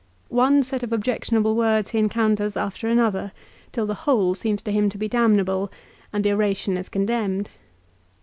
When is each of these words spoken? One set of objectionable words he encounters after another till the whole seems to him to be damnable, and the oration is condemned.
One 0.29 0.63
set 0.63 0.81
of 0.81 0.91
objectionable 0.91 1.55
words 1.55 1.91
he 1.91 1.99
encounters 1.99 2.57
after 2.57 2.87
another 2.87 3.31
till 3.71 3.85
the 3.85 3.93
whole 3.93 4.33
seems 4.33 4.63
to 4.63 4.71
him 4.71 4.89
to 4.89 4.97
be 4.97 5.07
damnable, 5.07 5.71
and 6.11 6.25
the 6.25 6.31
oration 6.33 6.75
is 6.75 6.89
condemned. 6.89 7.51